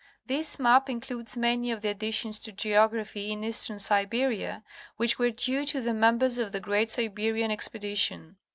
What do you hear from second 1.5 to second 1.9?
of the